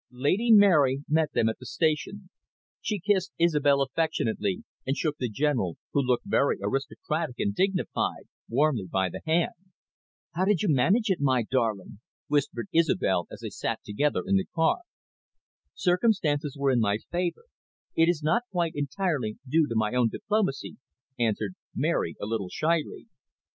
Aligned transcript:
Lady 0.09 0.49
Mary 0.51 1.03
met 1.07 1.31
them 1.33 1.47
at 1.47 1.59
the 1.59 1.65
station. 1.67 2.31
She 2.81 2.99
kissed 2.99 3.33
Isobel 3.37 3.83
affectionately, 3.83 4.63
and 4.83 4.97
shook 4.97 5.17
the 5.19 5.29
General, 5.29 5.77
who 5.93 6.01
looked 6.01 6.25
very 6.25 6.57
aristocratic 6.59 7.35
and 7.37 7.53
dignified, 7.53 8.23
warmly 8.49 8.87
by 8.91 9.09
the 9.09 9.21
hand. 9.27 9.51
"How 10.33 10.45
did 10.45 10.63
you 10.63 10.69
manage 10.73 11.11
it, 11.11 11.19
you 11.19 11.43
darling?" 11.51 11.99
whispered 12.25 12.65
Isobel 12.73 13.27
as 13.29 13.41
they 13.41 13.51
sat 13.51 13.83
together 13.83 14.23
in 14.25 14.37
the 14.37 14.45
car. 14.45 14.79
"Circumstances 15.75 16.57
went 16.59 16.77
in 16.77 16.81
my 16.81 16.97
favour; 17.11 17.45
it 17.95 18.09
is 18.09 18.23
not 18.23 18.45
quite 18.51 18.73
entirely 18.73 19.37
due 19.47 19.67
to 19.67 19.75
my 19.75 19.93
own 19.93 20.09
diplomacy," 20.09 20.77
answered 21.19 21.53
Mary 21.75 22.15
a 22.19 22.25
little 22.25 22.49
shyly. 22.49 23.05